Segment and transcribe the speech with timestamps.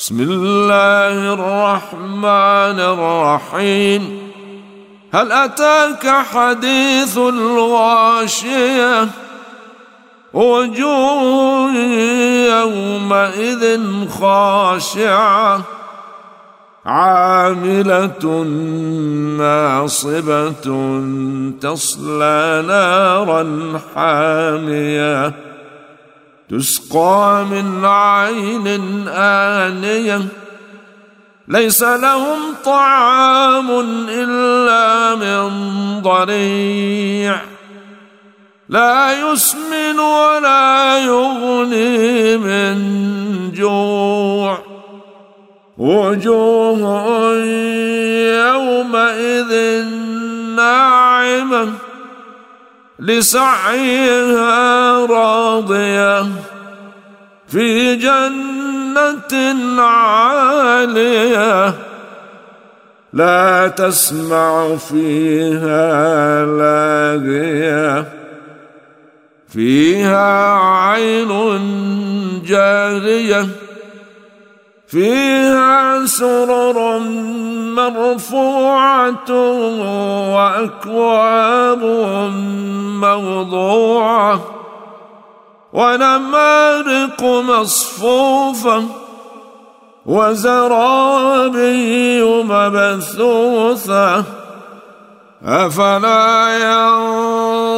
[0.00, 4.32] بسم الله الرحمن الرحيم.
[5.12, 9.08] هل أتاك حديث الغاشية؟
[10.32, 11.72] وجوه
[12.48, 15.60] يومئذ خاشعة.
[16.86, 18.44] عاملة
[19.38, 21.02] ناصبة
[21.60, 25.49] تصلى نارا حامية.
[26.50, 30.20] تسقى من عين آنية.
[31.48, 33.70] ليس لهم طعام
[34.08, 35.48] إلا من
[36.02, 37.40] ضريع.
[38.68, 42.78] لا يسمن ولا يغني من
[43.52, 44.58] جوع.
[45.78, 47.34] وجوه
[48.46, 49.84] يومئذ
[50.56, 51.89] ناعمة.
[53.00, 56.26] لسعيها راضية
[57.48, 61.74] في جنة عالية
[63.12, 68.04] لا تسمع فيها لاغية
[69.48, 71.28] فيها عين
[72.46, 73.46] جارية
[74.86, 76.98] فيها سرر
[77.74, 79.30] مرفوعة
[80.34, 81.82] وأكواب
[83.00, 84.40] موضوعة
[85.72, 88.84] ونمارق مصفوفة
[90.06, 94.24] وزرابي مبثوثة
[95.44, 96.58] أفلا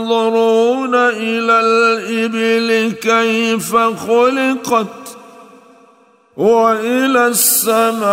[0.00, 4.86] ينظرون إلى الإبل كيف خلقت
[6.36, 8.08] وإلى السماء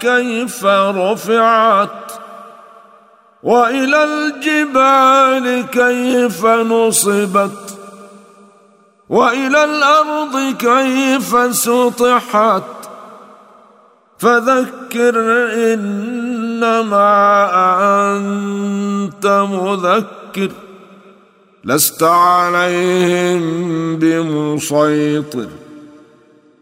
[0.00, 2.12] كيف رفعت
[3.42, 7.78] وإلى الجبال كيف نصبت
[9.08, 12.62] وإلى الأرض كيف سطحت
[14.18, 15.16] فذكر
[15.72, 17.00] إنما
[18.16, 20.50] أنت مذكر
[21.64, 23.40] لست عليهم
[23.98, 25.48] بمسيطر